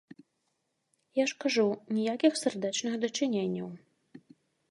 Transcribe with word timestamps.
Я 1.17 1.23
ж 1.31 1.35
кажу, 1.43 1.65
ніякіх 1.97 2.39
сардэчных 2.43 2.93
дачыненняў. 3.03 3.67